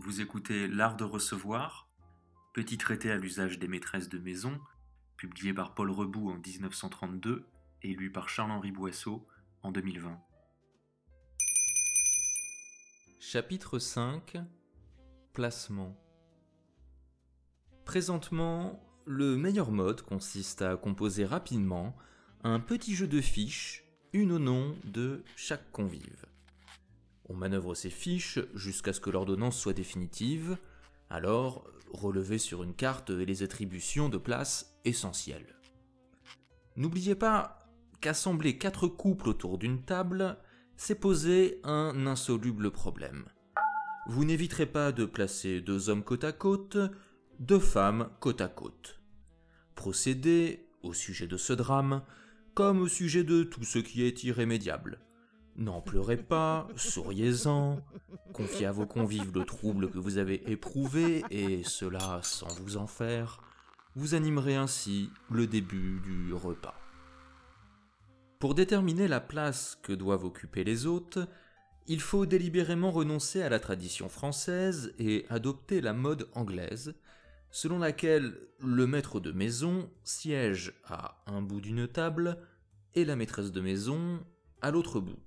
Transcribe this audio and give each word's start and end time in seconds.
Vous 0.00 0.20
écoutez 0.20 0.68
L'art 0.68 0.94
de 0.94 1.02
recevoir, 1.02 1.88
petit 2.54 2.78
traité 2.78 3.10
à 3.10 3.16
l'usage 3.16 3.58
des 3.58 3.66
maîtresses 3.66 4.08
de 4.08 4.20
maison, 4.20 4.60
publié 5.16 5.52
par 5.52 5.74
Paul 5.74 5.90
Rebout 5.90 6.30
en 6.30 6.36
1932 6.36 7.44
et 7.82 7.94
lu 7.94 8.12
par 8.12 8.28
Charles-Henri 8.28 8.70
Boisseau 8.70 9.26
en 9.62 9.72
2020. 9.72 10.20
Chapitre 13.18 13.80
5 13.80 14.36
Placement 15.32 16.00
Présentement, 17.84 18.80
le 19.04 19.36
meilleur 19.36 19.72
mode 19.72 20.02
consiste 20.02 20.62
à 20.62 20.76
composer 20.76 21.24
rapidement 21.24 21.96
un 22.44 22.60
petit 22.60 22.94
jeu 22.94 23.08
de 23.08 23.20
fiches, 23.20 23.84
une 24.12 24.30
au 24.30 24.38
nom 24.38 24.76
de 24.84 25.24
chaque 25.34 25.72
convive. 25.72 26.24
On 27.28 27.34
manœuvre 27.34 27.74
ces 27.74 27.90
fiches 27.90 28.38
jusqu'à 28.54 28.92
ce 28.92 29.00
que 29.00 29.10
l'ordonnance 29.10 29.58
soit 29.58 29.74
définitive, 29.74 30.56
alors 31.10 31.66
relevez 31.92 32.38
sur 32.38 32.62
une 32.62 32.74
carte 32.74 33.10
les 33.10 33.42
attributions 33.42 34.08
de 34.08 34.18
place 34.18 34.78
essentielles. 34.84 35.56
N'oubliez 36.76 37.14
pas 37.14 37.58
qu'assembler 38.00 38.56
quatre 38.56 38.88
couples 38.88 39.28
autour 39.28 39.58
d'une 39.58 39.82
table, 39.82 40.38
c'est 40.76 40.94
poser 40.94 41.60
un 41.64 42.06
insoluble 42.06 42.70
problème. 42.70 43.24
Vous 44.06 44.24
n'éviterez 44.24 44.66
pas 44.66 44.92
de 44.92 45.04
placer 45.04 45.60
deux 45.60 45.90
hommes 45.90 46.04
côte 46.04 46.24
à 46.24 46.32
côte, 46.32 46.78
deux 47.40 47.58
femmes 47.58 48.08
côte 48.20 48.40
à 48.40 48.48
côte. 48.48 49.00
Procédez, 49.74 50.66
au 50.82 50.94
sujet 50.94 51.26
de 51.26 51.36
ce 51.36 51.52
drame, 51.52 52.02
comme 52.54 52.80
au 52.80 52.88
sujet 52.88 53.24
de 53.24 53.42
tout 53.42 53.64
ce 53.64 53.78
qui 53.78 54.02
est 54.02 54.24
irrémédiable. 54.24 55.00
N'en 55.58 55.80
pleurez 55.80 56.16
pas, 56.16 56.68
souriez-en, 56.76 57.80
confiez 58.32 58.66
à 58.66 58.70
vos 58.70 58.86
convives 58.86 59.34
le 59.34 59.44
trouble 59.44 59.90
que 59.90 59.98
vous 59.98 60.18
avez 60.18 60.48
éprouvé, 60.48 61.24
et 61.32 61.64
cela 61.64 62.20
sans 62.22 62.46
vous 62.60 62.76
en 62.76 62.86
faire, 62.86 63.40
vous 63.96 64.14
animerez 64.14 64.54
ainsi 64.54 65.10
le 65.32 65.48
début 65.48 66.00
du 66.04 66.32
repas. 66.32 66.76
Pour 68.38 68.54
déterminer 68.54 69.08
la 69.08 69.18
place 69.18 69.76
que 69.82 69.92
doivent 69.92 70.24
occuper 70.24 70.62
les 70.62 70.86
hôtes, 70.86 71.18
il 71.88 72.00
faut 72.00 72.24
délibérément 72.24 72.92
renoncer 72.92 73.42
à 73.42 73.48
la 73.48 73.58
tradition 73.58 74.08
française 74.08 74.94
et 75.00 75.26
adopter 75.28 75.80
la 75.80 75.92
mode 75.92 76.28
anglaise, 76.34 76.94
selon 77.50 77.80
laquelle 77.80 78.38
le 78.60 78.86
maître 78.86 79.18
de 79.18 79.32
maison 79.32 79.90
siège 80.04 80.72
à 80.84 81.20
un 81.26 81.42
bout 81.42 81.60
d'une 81.60 81.88
table 81.88 82.38
et 82.94 83.04
la 83.04 83.16
maîtresse 83.16 83.50
de 83.50 83.60
maison 83.60 84.24
à 84.62 84.70
l'autre 84.70 85.00
bout. 85.00 85.18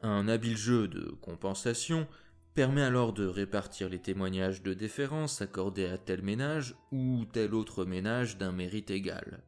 Un 0.00 0.28
habile 0.28 0.56
jeu 0.56 0.86
de 0.86 1.10
compensation 1.20 2.06
permet 2.54 2.82
alors 2.82 3.12
de 3.12 3.26
répartir 3.26 3.88
les 3.88 3.98
témoignages 3.98 4.62
de 4.62 4.74
déférence 4.74 5.42
accordés 5.42 5.86
à 5.86 5.98
tel 5.98 6.22
ménage 6.22 6.76
ou 6.92 7.24
tel 7.32 7.54
autre 7.54 7.84
ménage 7.84 8.38
d'un 8.38 8.52
mérite 8.52 8.90
égal. 8.90 9.42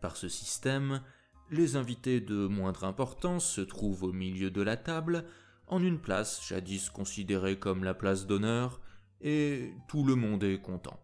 Par 0.00 0.16
ce 0.16 0.28
système, 0.28 1.02
les 1.50 1.76
invités 1.76 2.20
de 2.20 2.46
moindre 2.46 2.84
importance 2.84 3.44
se 3.44 3.60
trouvent 3.60 4.04
au 4.04 4.12
milieu 4.12 4.50
de 4.50 4.62
la 4.62 4.76
table, 4.76 5.24
en 5.66 5.82
une 5.82 6.00
place 6.00 6.46
jadis 6.46 6.90
considérée 6.90 7.58
comme 7.58 7.84
la 7.84 7.94
place 7.94 8.26
d'honneur, 8.26 8.80
et 9.20 9.72
tout 9.88 10.04
le 10.04 10.14
monde 10.14 10.44
est 10.44 10.60
content. 10.60 10.98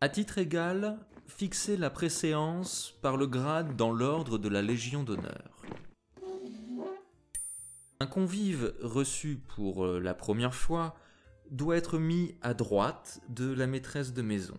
À 0.00 0.08
titre 0.08 0.38
égal, 0.38 0.98
fixez 1.26 1.76
la 1.76 1.90
préséance 1.90 2.98
par 3.00 3.16
le 3.16 3.26
grade 3.26 3.76
dans 3.76 3.92
l'ordre 3.92 4.38
de 4.38 4.48
la 4.48 4.62
Légion 4.62 5.04
d'honneur. 5.04 5.62
Un 8.00 8.06
convive 8.06 8.74
reçu 8.80 9.40
pour 9.54 9.86
euh, 9.86 10.00
la 10.00 10.14
première 10.14 10.54
fois 10.54 10.96
doit 11.50 11.76
être 11.76 11.98
mis 11.98 12.34
à 12.42 12.54
droite 12.54 13.20
de 13.28 13.52
la 13.52 13.66
maîtresse 13.66 14.12
de 14.12 14.22
maison. 14.22 14.56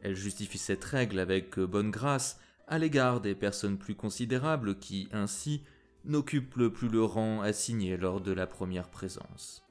Elle 0.00 0.16
justifie 0.16 0.58
cette 0.58 0.84
règle 0.84 1.18
avec 1.18 1.58
euh, 1.58 1.66
bonne 1.66 1.90
grâce 1.90 2.38
à 2.68 2.78
l'égard 2.78 3.20
des 3.20 3.34
personnes 3.34 3.78
plus 3.78 3.94
considérables 3.94 4.78
qui, 4.78 5.08
ainsi, 5.12 5.62
n'occupent 6.04 6.68
plus 6.68 6.88
le 6.88 7.02
rang 7.02 7.40
assigné 7.40 7.96
lors 7.96 8.20
de 8.20 8.32
la 8.32 8.46
première 8.46 8.90
présence. 8.90 9.64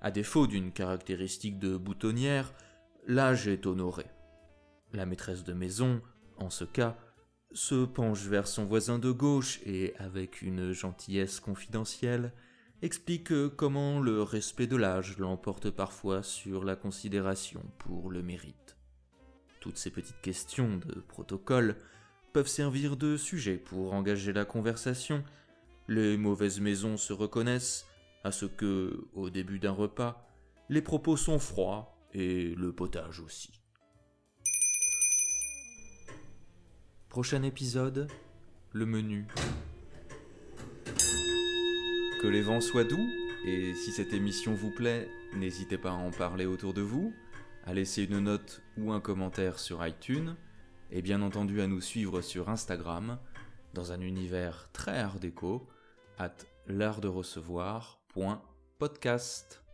À 0.00 0.10
défaut 0.10 0.46
d'une 0.46 0.72
caractéristique 0.72 1.58
de 1.58 1.76
boutonnière, 1.76 2.52
l'âge 3.06 3.46
est 3.46 3.66
honoré. 3.66 4.06
La 4.92 5.06
maîtresse 5.06 5.44
de 5.44 5.52
maison, 5.52 6.00
en 6.38 6.50
ce 6.50 6.64
cas, 6.64 6.96
se 7.52 7.84
penche 7.84 8.26
vers 8.26 8.46
son 8.46 8.64
voisin 8.64 8.98
de 8.98 9.10
gauche 9.10 9.60
et, 9.64 9.94
avec 9.98 10.42
une 10.42 10.72
gentillesse 10.72 11.40
confidentielle, 11.40 12.32
explique 12.82 13.32
comment 13.56 14.00
le 14.00 14.22
respect 14.22 14.66
de 14.66 14.76
l'âge 14.76 15.18
l'emporte 15.18 15.70
parfois 15.70 16.22
sur 16.22 16.64
la 16.64 16.76
considération 16.76 17.62
pour 17.78 18.10
le 18.10 18.22
mérite. 18.22 18.76
Toutes 19.60 19.76
ces 19.76 19.90
petites 19.90 20.20
questions 20.22 20.78
de 20.78 21.00
protocole 21.00 21.76
peuvent 22.32 22.48
servir 22.48 22.96
de 22.96 23.16
sujet 23.16 23.56
pour 23.56 23.92
engager 23.92 24.32
la 24.32 24.44
conversation. 24.44 25.22
Les 25.88 26.16
mauvaises 26.16 26.60
maisons 26.60 26.96
se 26.96 27.12
reconnaissent 27.12 27.86
à 28.24 28.32
ce 28.32 28.46
que, 28.46 29.06
au 29.14 29.28
début 29.28 29.58
d'un 29.58 29.72
repas, 29.72 30.26
les 30.68 30.82
propos 30.82 31.16
sont 31.16 31.38
froids 31.38 31.98
et 32.14 32.54
le 32.54 32.72
potage 32.72 33.20
aussi. 33.20 33.59
Prochain 37.10 37.42
épisode, 37.42 38.08
le 38.72 38.86
menu. 38.86 39.26
Que 42.22 42.28
les 42.28 42.40
vents 42.40 42.60
soient 42.60 42.84
doux, 42.84 43.10
et 43.44 43.74
si 43.74 43.90
cette 43.90 44.12
émission 44.12 44.54
vous 44.54 44.70
plaît, 44.70 45.08
n'hésitez 45.34 45.76
pas 45.76 45.90
à 45.90 45.94
en 45.94 46.12
parler 46.12 46.46
autour 46.46 46.72
de 46.72 46.82
vous, 46.82 47.12
à 47.64 47.74
laisser 47.74 48.04
une 48.04 48.20
note 48.20 48.62
ou 48.78 48.92
un 48.92 49.00
commentaire 49.00 49.58
sur 49.58 49.84
iTunes, 49.84 50.36
et 50.92 51.02
bien 51.02 51.20
entendu 51.20 51.60
à 51.60 51.66
nous 51.66 51.80
suivre 51.80 52.20
sur 52.20 52.48
Instagram, 52.48 53.18
dans 53.74 53.90
un 53.90 54.00
univers 54.00 54.68
très 54.72 55.00
art 55.00 55.18
déco, 55.18 55.66
at 56.16 56.36
l'art 56.68 57.00
de 57.00 57.08
recevoir.podcast. 57.08 59.64